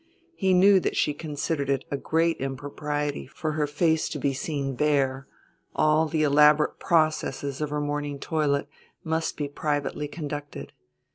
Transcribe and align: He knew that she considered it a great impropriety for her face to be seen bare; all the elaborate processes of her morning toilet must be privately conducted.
He 0.35 0.55
knew 0.55 0.79
that 0.79 0.95
she 0.97 1.13
considered 1.13 1.69
it 1.69 1.85
a 1.91 1.95
great 1.95 2.37
impropriety 2.37 3.27
for 3.27 3.51
her 3.51 3.67
face 3.67 4.09
to 4.09 4.17
be 4.17 4.33
seen 4.33 4.73
bare; 4.73 5.27
all 5.75 6.07
the 6.07 6.23
elaborate 6.23 6.79
processes 6.79 7.61
of 7.61 7.69
her 7.69 7.79
morning 7.79 8.17
toilet 8.17 8.67
must 9.03 9.37
be 9.37 9.47
privately 9.47 10.07
conducted. 10.07 10.73